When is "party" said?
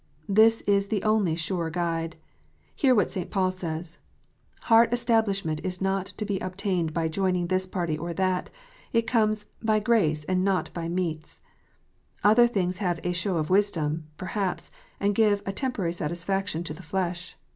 7.67-7.99